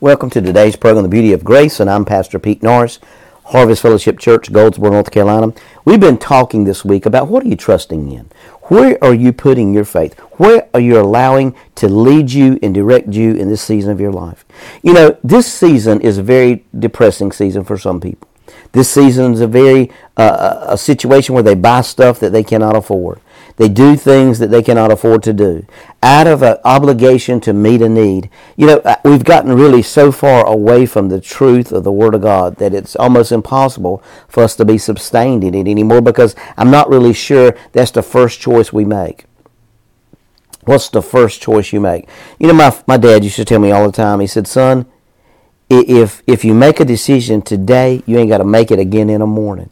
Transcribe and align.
Welcome 0.00 0.30
to 0.30 0.40
today's 0.40 0.76
program, 0.76 1.02
The 1.02 1.08
Beauty 1.08 1.32
of 1.32 1.42
Grace, 1.42 1.80
and 1.80 1.90
I'm 1.90 2.04
Pastor 2.04 2.38
Pete 2.38 2.62
Norris, 2.62 3.00
Harvest 3.46 3.82
Fellowship 3.82 4.20
Church, 4.20 4.52
Goldsboro, 4.52 4.92
North 4.92 5.10
Carolina. 5.10 5.52
We've 5.84 5.98
been 5.98 6.18
talking 6.18 6.62
this 6.62 6.84
week 6.84 7.04
about 7.04 7.26
what 7.26 7.42
are 7.42 7.48
you 7.48 7.56
trusting 7.56 8.08
in? 8.12 8.30
Where 8.68 8.96
are 9.02 9.12
you 9.12 9.32
putting 9.32 9.74
your 9.74 9.84
faith? 9.84 10.16
Where 10.36 10.68
are 10.72 10.78
you 10.78 11.00
allowing 11.00 11.56
to 11.74 11.88
lead 11.88 12.30
you 12.30 12.60
and 12.62 12.72
direct 12.72 13.12
you 13.12 13.34
in 13.34 13.48
this 13.48 13.60
season 13.60 13.90
of 13.90 14.00
your 14.00 14.12
life? 14.12 14.44
You 14.84 14.92
know, 14.92 15.18
this 15.24 15.52
season 15.52 16.00
is 16.00 16.16
a 16.16 16.22
very 16.22 16.64
depressing 16.78 17.32
season 17.32 17.64
for 17.64 17.76
some 17.76 18.00
people. 18.00 18.28
This 18.70 18.88
season 18.88 19.32
is 19.32 19.40
a 19.40 19.48
very 19.48 19.90
uh, 20.16 20.66
a 20.68 20.78
situation 20.78 21.34
where 21.34 21.42
they 21.42 21.56
buy 21.56 21.80
stuff 21.80 22.20
that 22.20 22.30
they 22.30 22.44
cannot 22.44 22.76
afford. 22.76 23.20
They 23.58 23.68
do 23.68 23.96
things 23.96 24.38
that 24.38 24.50
they 24.50 24.62
cannot 24.62 24.92
afford 24.92 25.24
to 25.24 25.32
do 25.32 25.66
out 26.00 26.28
of 26.28 26.42
an 26.42 26.58
obligation 26.64 27.40
to 27.40 27.52
meet 27.52 27.82
a 27.82 27.88
need. 27.88 28.30
You 28.56 28.66
know, 28.68 28.76
uh, 28.78 28.96
we've 29.04 29.24
gotten 29.24 29.52
really 29.52 29.82
so 29.82 30.12
far 30.12 30.46
away 30.46 30.86
from 30.86 31.08
the 31.08 31.20
truth 31.20 31.72
of 31.72 31.82
the 31.82 31.90
Word 31.90 32.14
of 32.14 32.22
God 32.22 32.56
that 32.56 32.72
it's 32.72 32.94
almost 32.94 33.32
impossible 33.32 34.00
for 34.28 34.44
us 34.44 34.54
to 34.56 34.64
be 34.64 34.78
sustained 34.78 35.42
in 35.42 35.54
it 35.54 35.68
anymore 35.68 36.00
because 36.00 36.36
I'm 36.56 36.70
not 36.70 36.88
really 36.88 37.12
sure 37.12 37.56
that's 37.72 37.90
the 37.90 38.02
first 38.02 38.40
choice 38.40 38.72
we 38.72 38.84
make. 38.84 39.24
What's 40.62 40.88
the 40.88 41.02
first 41.02 41.42
choice 41.42 41.72
you 41.72 41.80
make? 41.80 42.08
You 42.38 42.46
know, 42.46 42.54
my, 42.54 42.76
my 42.86 42.96
dad 42.96 43.24
used 43.24 43.36
to 43.36 43.44
tell 43.44 43.58
me 43.58 43.72
all 43.72 43.86
the 43.86 43.92
time, 43.92 44.20
he 44.20 44.28
said, 44.28 44.46
son, 44.46 44.86
if, 45.68 46.22
if 46.28 46.44
you 46.44 46.54
make 46.54 46.78
a 46.78 46.84
decision 46.84 47.42
today, 47.42 48.04
you 48.06 48.18
ain't 48.18 48.28
got 48.28 48.38
to 48.38 48.44
make 48.44 48.70
it 48.70 48.78
again 48.78 49.10
in 49.10 49.18
the 49.18 49.26
morning. 49.26 49.70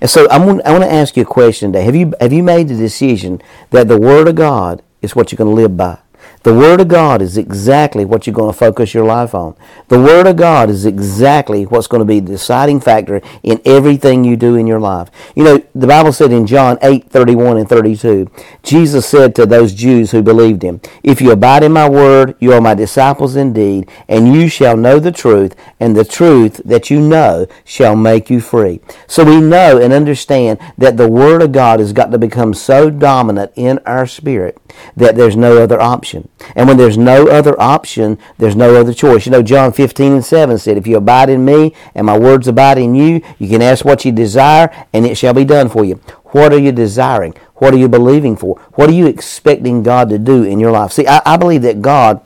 And 0.00 0.10
so 0.10 0.28
I'm, 0.30 0.60
I 0.64 0.72
want 0.72 0.84
to 0.84 0.92
ask 0.92 1.16
you 1.16 1.22
a 1.22 1.26
question 1.26 1.72
today. 1.72 1.84
Have 1.84 1.96
you, 1.96 2.14
have 2.20 2.32
you 2.32 2.42
made 2.42 2.68
the 2.68 2.76
decision 2.76 3.40
that 3.70 3.88
the 3.88 3.98
Word 3.98 4.28
of 4.28 4.34
God 4.34 4.82
is 5.00 5.14
what 5.14 5.32
you're 5.32 5.36
going 5.38 5.54
to 5.54 5.62
live 5.62 5.76
by? 5.76 5.98
The 6.42 6.54
Word 6.54 6.80
of 6.80 6.88
God 6.88 7.22
is 7.22 7.36
exactly 7.36 8.04
what 8.04 8.26
you're 8.26 8.34
going 8.34 8.52
to 8.52 8.58
focus 8.58 8.94
your 8.94 9.04
life 9.04 9.34
on. 9.34 9.54
The 9.88 10.00
Word 10.00 10.26
of 10.26 10.36
God 10.36 10.70
is 10.70 10.84
exactly 10.84 11.64
what's 11.64 11.86
going 11.86 12.00
to 12.00 12.04
be 12.04 12.18
the 12.18 12.32
deciding 12.32 12.80
factor 12.80 13.20
in 13.44 13.60
everything 13.64 14.24
you 14.24 14.36
do 14.36 14.56
in 14.56 14.66
your 14.66 14.80
life. 14.80 15.08
You 15.36 15.44
know, 15.44 15.61
the 15.74 15.86
Bible 15.86 16.12
said 16.12 16.32
in 16.32 16.46
John 16.46 16.78
8, 16.82 17.08
31 17.08 17.56
and 17.56 17.68
32, 17.68 18.30
Jesus 18.62 19.06
said 19.06 19.34
to 19.34 19.46
those 19.46 19.72
Jews 19.72 20.10
who 20.10 20.22
believed 20.22 20.62
him, 20.62 20.80
If 21.02 21.20
you 21.20 21.32
abide 21.32 21.62
in 21.62 21.72
my 21.72 21.88
Word, 21.88 22.34
you 22.40 22.52
are 22.52 22.60
my 22.60 22.74
disciples 22.74 23.36
indeed, 23.36 23.88
and 24.06 24.34
you 24.34 24.48
shall 24.48 24.76
know 24.76 24.98
the 24.98 25.12
truth, 25.12 25.56
and 25.80 25.96
the 25.96 26.04
truth 26.04 26.60
that 26.64 26.90
you 26.90 27.00
know 27.00 27.46
shall 27.64 27.96
make 27.96 28.28
you 28.28 28.40
free. 28.40 28.80
So 29.06 29.24
we 29.24 29.40
know 29.40 29.78
and 29.78 29.92
understand 29.92 30.58
that 30.76 30.98
the 30.98 31.08
Word 31.08 31.40
of 31.40 31.52
God 31.52 31.80
has 31.80 31.92
got 31.92 32.10
to 32.12 32.18
become 32.18 32.52
so 32.52 32.90
dominant 32.90 33.52
in 33.56 33.78
our 33.86 34.06
spirit 34.06 34.58
that 34.96 35.16
there's 35.16 35.36
no 35.36 35.62
other 35.62 35.80
option. 35.80 36.28
And 36.54 36.68
when 36.68 36.76
there's 36.76 36.98
no 36.98 37.28
other 37.28 37.58
option, 37.60 38.18
there's 38.38 38.56
no 38.56 38.74
other 38.74 38.92
choice. 38.92 39.26
You 39.26 39.32
know, 39.32 39.42
John 39.42 39.72
15 39.72 40.12
and 40.12 40.24
7 40.24 40.58
said, 40.58 40.76
If 40.76 40.86
you 40.86 40.96
abide 40.96 41.30
in 41.30 41.44
me 41.44 41.74
and 41.94 42.06
my 42.06 42.18
words 42.18 42.48
abide 42.48 42.78
in 42.78 42.94
you, 42.94 43.22
you 43.38 43.48
can 43.48 43.62
ask 43.62 43.84
what 43.84 44.04
you 44.04 44.12
desire 44.12 44.70
and 44.92 45.06
it 45.06 45.16
shall 45.16 45.34
be 45.34 45.44
done 45.44 45.61
for 45.68 45.84
you. 45.84 45.96
What 46.26 46.52
are 46.52 46.58
you 46.58 46.72
desiring? 46.72 47.34
What 47.56 47.74
are 47.74 47.78
you 47.78 47.88
believing 47.88 48.36
for? 48.36 48.58
What 48.74 48.88
are 48.88 48.94
you 48.94 49.06
expecting 49.06 49.82
God 49.82 50.08
to 50.08 50.18
do 50.18 50.42
in 50.42 50.58
your 50.58 50.72
life? 50.72 50.92
See, 50.92 51.06
I, 51.06 51.20
I 51.24 51.36
believe 51.36 51.62
that 51.62 51.82
God 51.82 52.20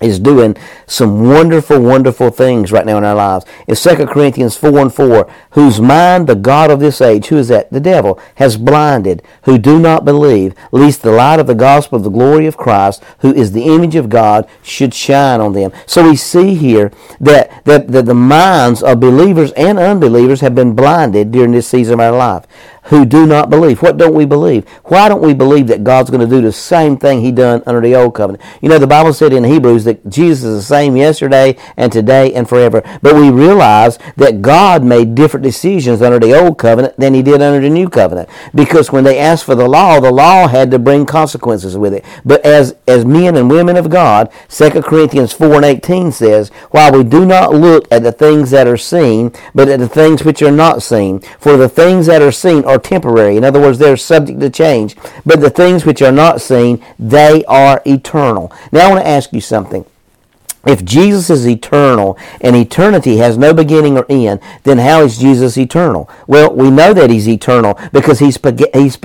is 0.00 0.18
doing 0.18 0.56
some 0.86 1.28
wonderful, 1.28 1.80
wonderful 1.80 2.30
things 2.30 2.72
right 2.72 2.86
now 2.86 2.98
in 2.98 3.04
our 3.04 3.14
lives. 3.14 3.44
In 3.66 3.76
2 3.76 4.06
Corinthians 4.06 4.56
4 4.56 4.78
and 4.78 4.94
4, 4.94 5.32
whose 5.50 5.80
mind 5.80 6.26
the 6.26 6.34
God 6.34 6.70
of 6.70 6.80
this 6.80 7.00
age, 7.00 7.26
who 7.26 7.36
is 7.36 7.48
that? 7.48 7.70
The 7.70 7.80
devil, 7.80 8.18
has 8.36 8.56
blinded, 8.56 9.22
who 9.42 9.58
do 9.58 9.78
not 9.78 10.04
believe, 10.04 10.54
lest 10.72 11.02
the 11.02 11.12
light 11.12 11.40
of 11.40 11.46
the 11.46 11.54
gospel 11.54 11.96
of 11.96 12.04
the 12.04 12.10
glory 12.10 12.46
of 12.46 12.56
Christ, 12.56 13.02
who 13.20 13.32
is 13.32 13.52
the 13.52 13.64
image 13.64 13.94
of 13.94 14.08
God, 14.08 14.48
should 14.62 14.94
shine 14.94 15.40
on 15.40 15.52
them. 15.52 15.72
So 15.86 16.08
we 16.08 16.16
see 16.16 16.54
here 16.54 16.92
that, 17.20 17.64
that, 17.64 17.88
that 17.88 18.06
the 18.06 18.14
minds 18.14 18.82
of 18.82 19.00
believers 19.00 19.52
and 19.52 19.78
unbelievers 19.78 20.40
have 20.40 20.54
been 20.54 20.74
blinded 20.74 21.30
during 21.30 21.52
this 21.52 21.68
season 21.68 21.94
of 21.94 22.00
our 22.00 22.16
life 22.16 22.46
who 22.84 23.04
do 23.04 23.26
not 23.26 23.50
believe. 23.50 23.82
What 23.82 23.96
don't 23.96 24.14
we 24.14 24.24
believe? 24.24 24.68
Why 24.84 25.08
don't 25.08 25.22
we 25.22 25.34
believe 25.34 25.66
that 25.68 25.84
God's 25.84 26.10
going 26.10 26.20
to 26.20 26.26
do 26.26 26.40
the 26.40 26.52
same 26.52 26.96
thing 26.96 27.20
he 27.20 27.32
done 27.32 27.62
under 27.66 27.80
the 27.80 27.94
old 27.94 28.14
covenant? 28.14 28.42
You 28.60 28.68
know, 28.68 28.78
the 28.78 28.86
Bible 28.86 29.12
said 29.12 29.32
in 29.32 29.44
Hebrews 29.44 29.84
that 29.84 30.08
Jesus 30.08 30.44
is 30.44 30.56
the 30.56 30.74
same 30.74 30.96
yesterday 30.96 31.56
and 31.76 31.92
today 31.92 32.32
and 32.32 32.48
forever. 32.48 32.82
But 33.02 33.14
we 33.14 33.30
realize 33.30 33.98
that 34.16 34.42
God 34.42 34.82
made 34.82 35.14
different 35.14 35.44
decisions 35.44 36.02
under 36.02 36.18
the 36.18 36.38
old 36.38 36.58
covenant 36.58 36.96
than 36.96 37.14
he 37.14 37.22
did 37.22 37.42
under 37.42 37.60
the 37.60 37.70
new 37.70 37.88
covenant. 37.88 38.28
Because 38.54 38.90
when 38.90 39.04
they 39.04 39.18
asked 39.18 39.44
for 39.44 39.54
the 39.54 39.68
law, 39.68 40.00
the 40.00 40.10
law 40.10 40.48
had 40.48 40.70
to 40.70 40.78
bring 40.78 41.06
consequences 41.06 41.76
with 41.76 41.92
it. 41.92 42.04
But 42.24 42.44
as, 42.44 42.76
as 42.88 43.04
men 43.04 43.36
and 43.36 43.50
women 43.50 43.76
of 43.76 43.90
God, 43.90 44.32
2 44.48 44.82
Corinthians 44.82 45.32
4 45.32 45.56
and 45.56 45.64
18 45.64 46.12
says, 46.12 46.48
While 46.70 46.92
we 46.92 47.04
do 47.04 47.26
not 47.26 47.54
look 47.54 47.86
at 47.90 48.02
the 48.02 48.12
things 48.12 48.50
that 48.50 48.66
are 48.66 48.76
seen, 48.76 49.32
but 49.54 49.68
at 49.68 49.80
the 49.80 49.88
things 49.88 50.24
which 50.24 50.42
are 50.42 50.50
not 50.50 50.82
seen. 50.82 51.20
For 51.38 51.56
the 51.56 51.68
things 51.68 52.06
that 52.06 52.22
are 52.22 52.32
seen 52.32 52.64
are 52.70 52.78
temporary. 52.78 53.36
In 53.36 53.44
other 53.44 53.60
words, 53.60 53.78
they're 53.78 53.96
subject 53.96 54.40
to 54.40 54.50
change. 54.50 54.96
But 55.26 55.40
the 55.40 55.50
things 55.50 55.84
which 55.84 56.02
are 56.02 56.12
not 56.12 56.40
seen, 56.40 56.84
they 56.98 57.44
are 57.44 57.82
eternal. 57.84 58.52
Now 58.72 58.86
I 58.86 58.92
want 58.92 59.04
to 59.04 59.08
ask 59.08 59.32
you 59.32 59.40
something. 59.40 59.84
If 60.66 60.84
Jesus 60.84 61.30
is 61.30 61.48
eternal 61.48 62.18
and 62.42 62.54
eternity 62.54 63.16
has 63.16 63.38
no 63.38 63.54
beginning 63.54 63.96
or 63.96 64.04
end, 64.10 64.40
then 64.64 64.76
how 64.76 65.00
is 65.00 65.16
Jesus 65.16 65.56
eternal? 65.56 66.10
Well, 66.26 66.54
we 66.54 66.70
know 66.70 66.92
that 66.92 67.08
he's 67.08 67.26
eternal 67.26 67.78
because 67.92 68.18
he's 68.18 68.38
he's 68.74 68.98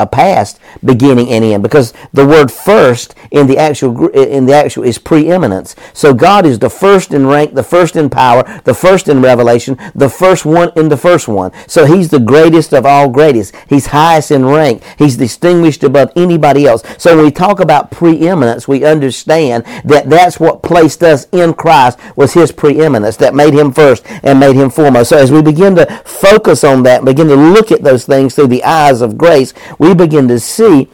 a 0.00 0.06
past 0.06 0.58
beginning 0.84 1.28
and 1.28 1.44
end 1.44 1.62
because 1.62 1.92
the 2.12 2.26
word 2.26 2.50
first 2.50 3.14
in 3.30 3.46
the 3.46 3.58
actual 3.58 4.08
in 4.08 4.46
the 4.46 4.54
actual 4.54 4.84
is 4.84 4.98
preeminence. 4.98 5.74
So 5.92 6.14
God 6.14 6.46
is 6.46 6.58
the 6.58 6.70
first 6.70 7.12
in 7.12 7.26
rank, 7.26 7.54
the 7.54 7.62
first 7.62 7.96
in 7.96 8.10
power, 8.10 8.60
the 8.64 8.74
first 8.74 9.08
in 9.08 9.22
revelation, 9.22 9.78
the 9.94 10.08
first 10.08 10.44
one 10.44 10.70
in 10.76 10.88
the 10.88 10.96
first 10.96 11.28
one. 11.28 11.52
So 11.66 11.86
he's 11.86 12.10
the 12.10 12.20
greatest 12.20 12.72
of 12.72 12.86
all 12.86 13.08
greatest. 13.08 13.54
He's 13.68 13.86
highest 13.86 14.30
in 14.30 14.44
rank. 14.44 14.82
He's 14.98 15.16
distinguished 15.16 15.84
above 15.84 16.12
anybody 16.16 16.66
else. 16.66 16.82
So 16.98 17.16
when 17.16 17.24
we 17.24 17.30
talk 17.30 17.60
about 17.60 17.90
preeminence, 17.90 18.68
we 18.68 18.84
understand 18.84 19.64
that 19.84 20.08
that's 20.08 20.38
what 20.38 20.62
placed 20.62 21.02
us 21.02 21.26
in 21.32 21.54
Christ 21.54 21.98
was 22.16 22.34
his 22.34 22.52
preeminence 22.52 23.16
that 23.16 23.34
made 23.34 23.54
him 23.54 23.72
first 23.72 24.04
and 24.22 24.38
made 24.38 24.56
him 24.56 24.70
foremost. 24.70 25.10
So 25.10 25.18
as 25.18 25.32
we 25.32 25.42
begin 25.42 25.74
to 25.76 25.86
focus 26.04 26.64
on 26.64 26.82
that, 26.84 27.04
begin 27.04 27.28
to 27.28 27.36
look 27.36 27.72
at 27.72 27.82
those 27.82 28.04
things 28.04 28.34
through 28.34 28.48
the 28.48 28.64
eyes 28.64 29.00
of 29.00 29.18
grace, 29.18 29.52
we 29.82 29.94
begin 29.94 30.28
to 30.28 30.38
see 30.38 30.88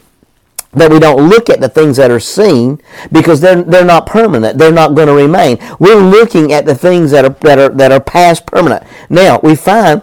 that 0.73 0.91
we 0.91 0.99
don't 0.99 1.29
look 1.29 1.51
at 1.51 1.61
the 1.61 1.69
things 1.69 1.99
that 1.99 2.11
are 2.11 2.21
seen 2.21 2.81
because 3.13 3.41
they're 3.41 3.63
they're 3.63 3.85
not 3.85 4.07
permanent. 4.07 4.59
They're 4.59 4.73
not 4.73 4.95
going 4.95 5.09
to 5.09 5.15
remain. 5.15 5.59
We're 5.79 6.01
looking 6.01 6.53
at 6.53 6.65
the 6.65 6.75
things 6.75 7.11
that 7.11 7.25
are 7.25 7.37
that 7.41 7.59
are 7.59 7.69
that 7.71 7.93
are 7.93 8.01
past 8.01 8.47
permanent. 8.47 8.85
Now 9.11 9.41
we 9.43 9.55
find 9.57 10.03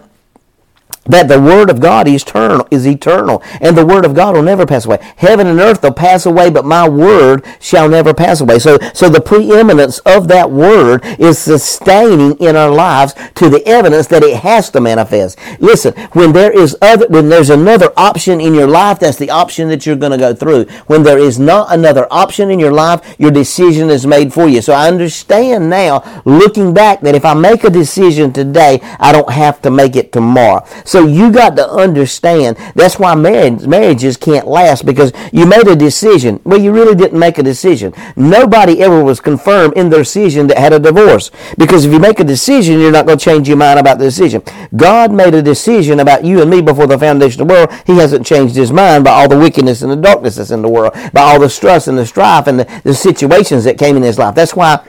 that 1.06 1.28
the 1.28 1.40
word 1.40 1.70
of 1.70 1.80
God 1.80 2.08
is 2.08 2.22
eternal, 2.22 2.66
is 2.70 2.86
eternal, 2.86 3.42
and 3.60 3.76
the 3.76 3.86
word 3.86 4.04
of 4.04 4.14
God 4.14 4.34
will 4.34 4.42
never 4.42 4.66
pass 4.66 4.86
away. 4.86 4.98
Heaven 5.16 5.46
and 5.46 5.60
earth 5.60 5.82
will 5.82 5.92
pass 5.92 6.26
away, 6.26 6.50
but 6.50 6.64
my 6.64 6.88
word 6.88 7.44
shall 7.60 7.88
never 7.88 8.14
pass 8.14 8.40
away. 8.40 8.58
So, 8.58 8.78
so 8.94 9.08
the 9.08 9.20
preeminence 9.20 9.98
of 10.00 10.28
that 10.28 10.50
word 10.50 11.04
is 11.18 11.38
sustaining 11.38 12.36
in 12.38 12.56
our 12.56 12.70
lives 12.70 13.14
to 13.34 13.48
the 13.48 13.66
evidence 13.66 14.06
that 14.08 14.22
it 14.22 14.38
has 14.38 14.70
to 14.70 14.80
manifest. 14.80 15.38
Listen, 15.60 15.94
when 16.12 16.32
there 16.32 16.52
is 16.52 16.76
other, 16.82 17.06
when 17.08 17.28
there's 17.28 17.50
another 17.50 17.92
option 17.96 18.40
in 18.40 18.54
your 18.54 18.66
life, 18.66 18.98
that's 18.98 19.18
the 19.18 19.30
option 19.30 19.68
that 19.68 19.86
you're 19.86 19.96
going 19.96 20.12
to 20.12 20.18
go 20.18 20.34
through. 20.34 20.64
When 20.86 21.02
there 21.02 21.18
is 21.18 21.38
not 21.38 21.72
another 21.72 22.06
option 22.10 22.50
in 22.50 22.58
your 22.58 22.72
life, 22.72 23.16
your 23.18 23.30
decision 23.30 23.90
is 23.90 24.06
made 24.06 24.32
for 24.32 24.48
you. 24.48 24.60
So 24.62 24.72
I 24.72 24.88
understand 24.88 25.70
now, 25.70 26.22
looking 26.24 26.74
back, 26.74 27.00
that 27.00 27.14
if 27.14 27.24
I 27.24 27.34
make 27.34 27.64
a 27.64 27.70
decision 27.70 28.32
today, 28.32 28.80
I 28.98 29.12
don't 29.12 29.30
have 29.30 29.62
to 29.62 29.70
make 29.70 29.96
it 29.96 30.12
tomorrow. 30.12 30.64
So 30.84 30.95
so 30.96 31.06
you 31.06 31.30
got 31.30 31.56
to 31.56 31.68
understand 31.68 32.56
that's 32.74 32.98
why 32.98 33.14
marriage, 33.14 33.66
marriages 33.66 34.16
can't 34.16 34.46
last 34.46 34.86
because 34.86 35.12
you 35.30 35.44
made 35.44 35.68
a 35.68 35.76
decision. 35.76 36.40
Well, 36.42 36.58
you 36.58 36.72
really 36.72 36.94
didn't 36.94 37.18
make 37.18 37.36
a 37.36 37.42
decision. 37.42 37.92
Nobody 38.16 38.80
ever 38.80 39.04
was 39.04 39.20
confirmed 39.20 39.74
in 39.74 39.90
their 39.90 40.00
decision 40.00 40.46
that 40.46 40.56
had 40.56 40.72
a 40.72 40.78
divorce. 40.78 41.30
Because 41.58 41.84
if 41.84 41.92
you 41.92 41.98
make 41.98 42.18
a 42.18 42.24
decision, 42.24 42.80
you're 42.80 42.92
not 42.92 43.04
going 43.04 43.18
to 43.18 43.24
change 43.24 43.46
your 43.46 43.58
mind 43.58 43.78
about 43.78 43.98
the 43.98 44.06
decision. 44.06 44.42
God 44.74 45.12
made 45.12 45.34
a 45.34 45.42
decision 45.42 46.00
about 46.00 46.24
you 46.24 46.40
and 46.40 46.50
me 46.50 46.62
before 46.62 46.86
the 46.86 46.98
foundation 46.98 47.42
of 47.42 47.48
the 47.48 47.52
world. 47.52 47.70
He 47.84 47.98
hasn't 47.98 48.24
changed 48.24 48.56
his 48.56 48.72
mind 48.72 49.04
by 49.04 49.10
all 49.10 49.28
the 49.28 49.38
wickedness 49.38 49.82
and 49.82 49.92
the 49.92 49.96
darkness 49.96 50.36
that's 50.36 50.50
in 50.50 50.62
the 50.62 50.70
world, 50.70 50.94
by 51.12 51.20
all 51.20 51.38
the 51.38 51.50
stress 51.50 51.88
and 51.88 51.98
the 51.98 52.06
strife 52.06 52.46
and 52.46 52.60
the, 52.60 52.80
the 52.84 52.94
situations 52.94 53.64
that 53.64 53.76
came 53.76 53.98
in 53.98 54.02
his 54.02 54.18
life. 54.18 54.34
That's 54.34 54.56
why 54.56 54.82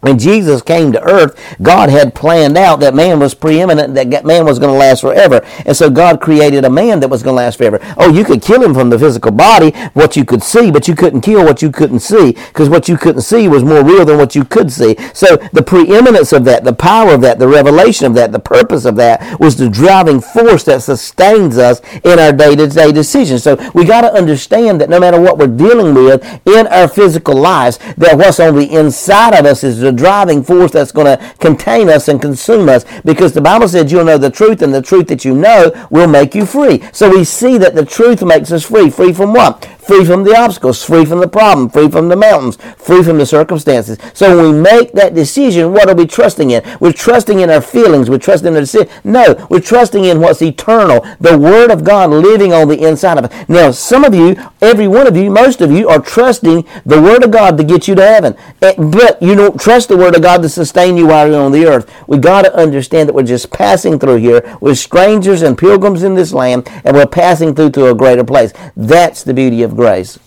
when 0.00 0.18
Jesus 0.18 0.62
came 0.62 0.92
to 0.92 1.02
earth, 1.02 1.38
God 1.60 1.90
had 1.90 2.14
planned 2.14 2.56
out 2.56 2.78
that 2.80 2.94
man 2.94 3.18
was 3.18 3.34
preeminent, 3.34 3.94
that 3.94 4.24
man 4.24 4.44
was 4.44 4.60
going 4.60 4.72
to 4.72 4.78
last 4.78 5.00
forever. 5.00 5.44
And 5.66 5.76
so 5.76 5.90
God 5.90 6.20
created 6.20 6.64
a 6.64 6.70
man 6.70 7.00
that 7.00 7.08
was 7.08 7.22
going 7.22 7.34
to 7.34 7.42
last 7.42 7.58
forever. 7.58 7.80
Oh, 7.96 8.12
you 8.12 8.24
could 8.24 8.40
kill 8.40 8.62
him 8.62 8.74
from 8.74 8.90
the 8.90 8.98
physical 8.98 9.32
body, 9.32 9.70
what 9.94 10.16
you 10.16 10.24
could 10.24 10.42
see, 10.42 10.70
but 10.70 10.86
you 10.86 10.94
couldn't 10.94 11.22
kill 11.22 11.44
what 11.44 11.62
you 11.62 11.72
couldn't 11.72 12.00
see, 12.00 12.32
because 12.32 12.68
what 12.68 12.88
you 12.88 12.96
couldn't 12.96 13.22
see 13.22 13.48
was 13.48 13.64
more 13.64 13.82
real 13.82 14.04
than 14.04 14.18
what 14.18 14.36
you 14.36 14.44
could 14.44 14.70
see. 14.70 14.96
So 15.14 15.36
the 15.52 15.64
preeminence 15.64 16.32
of 16.32 16.44
that, 16.44 16.62
the 16.62 16.72
power 16.72 17.14
of 17.14 17.20
that, 17.22 17.40
the 17.40 17.48
revelation 17.48 18.06
of 18.06 18.14
that, 18.14 18.30
the 18.30 18.38
purpose 18.38 18.84
of 18.84 18.94
that 18.96 19.40
was 19.40 19.56
the 19.56 19.68
driving 19.68 20.20
force 20.20 20.62
that 20.64 20.82
sustains 20.82 21.58
us 21.58 21.80
in 22.04 22.20
our 22.20 22.32
day-to-day 22.32 22.92
decisions. 22.92 23.42
So 23.42 23.56
we 23.74 23.84
got 23.84 24.02
to 24.02 24.12
understand 24.12 24.80
that 24.80 24.90
no 24.90 25.00
matter 25.00 25.20
what 25.20 25.38
we're 25.38 25.48
dealing 25.48 25.94
with 25.94 26.22
in 26.46 26.68
our 26.68 26.86
physical 26.86 27.34
lives, 27.34 27.78
that 27.96 28.16
what's 28.16 28.38
on 28.38 28.54
the 28.54 28.70
inside 28.70 29.34
of 29.34 29.44
us 29.44 29.64
is 29.64 29.87
a 29.88 29.92
driving 29.92 30.42
force 30.42 30.72
that's 30.72 30.92
going 30.92 31.06
to 31.18 31.34
contain 31.40 31.88
us 31.88 32.08
and 32.08 32.20
consume 32.20 32.68
us 32.68 32.84
because 33.04 33.32
the 33.32 33.40
Bible 33.40 33.66
said 33.66 33.90
you'll 33.90 34.04
know 34.04 34.18
the 34.18 34.30
truth 34.30 34.62
and 34.62 34.72
the 34.72 34.82
truth 34.82 35.08
that 35.08 35.24
you 35.24 35.34
know 35.34 35.72
will 35.90 36.06
make 36.06 36.34
you 36.34 36.46
free. 36.46 36.82
So 36.92 37.10
we 37.10 37.24
see 37.24 37.58
that 37.58 37.74
the 37.74 37.84
truth 37.84 38.22
makes 38.22 38.52
us 38.52 38.64
free. 38.64 38.90
Free 38.90 39.12
from 39.12 39.32
what? 39.32 39.68
Free 39.88 40.04
from 40.04 40.22
the 40.22 40.36
obstacles, 40.36 40.84
free 40.84 41.06
from 41.06 41.20
the 41.20 41.28
problem, 41.28 41.70
free 41.70 41.88
from 41.88 42.10
the 42.10 42.14
mountains, 42.14 42.56
free 42.76 43.02
from 43.02 43.16
the 43.16 43.24
circumstances. 43.24 43.96
So 44.12 44.36
when 44.36 44.54
we 44.54 44.60
make 44.60 44.92
that 44.92 45.14
decision, 45.14 45.72
what 45.72 45.88
are 45.88 45.94
we 45.94 46.06
trusting 46.06 46.50
in? 46.50 46.62
We're 46.78 46.92
trusting 46.92 47.40
in 47.40 47.48
our 47.48 47.62
feelings. 47.62 48.10
We're 48.10 48.18
trusting 48.18 48.48
in 48.48 48.54
our 48.54 48.60
decision. 48.60 48.90
No, 49.02 49.46
we're 49.48 49.60
trusting 49.60 50.04
in 50.04 50.20
what's 50.20 50.42
eternal, 50.42 51.06
the 51.20 51.38
Word 51.38 51.70
of 51.70 51.84
God 51.84 52.10
living 52.10 52.52
on 52.52 52.68
the 52.68 52.86
inside 52.86 53.16
of 53.16 53.24
us. 53.24 53.48
Now, 53.48 53.70
some 53.70 54.04
of 54.04 54.14
you, 54.14 54.36
every 54.60 54.88
one 54.88 55.06
of 55.06 55.16
you, 55.16 55.30
most 55.30 55.62
of 55.62 55.72
you 55.72 55.88
are 55.88 56.00
trusting 56.00 56.66
the 56.84 57.00
Word 57.00 57.24
of 57.24 57.30
God 57.30 57.56
to 57.56 57.64
get 57.64 57.88
you 57.88 57.94
to 57.94 58.02
heaven. 58.02 58.36
Eh, 58.60 58.74
but 58.76 59.22
you 59.22 59.34
don't 59.34 59.58
trust 59.58 59.88
the 59.88 59.96
Word 59.96 60.14
of 60.14 60.20
God 60.20 60.42
to 60.42 60.50
sustain 60.50 60.98
you 60.98 61.06
while 61.06 61.26
you're 61.26 61.40
on 61.40 61.52
the 61.52 61.64
earth. 61.64 61.90
We 62.06 62.18
got 62.18 62.42
to 62.42 62.54
understand 62.54 63.08
that 63.08 63.14
we're 63.14 63.22
just 63.22 63.50
passing 63.50 63.98
through 63.98 64.16
here. 64.16 64.58
We're 64.60 64.74
strangers 64.74 65.40
and 65.40 65.56
pilgrims 65.56 66.02
in 66.02 66.14
this 66.14 66.34
land, 66.34 66.68
and 66.84 66.94
we're 66.94 67.06
passing 67.06 67.54
through 67.54 67.70
to 67.70 67.90
a 67.90 67.94
greater 67.94 68.24
place. 68.24 68.52
That's 68.76 69.24
the 69.24 69.32
beauty 69.32 69.62
of 69.62 69.77
grace. 69.78 70.18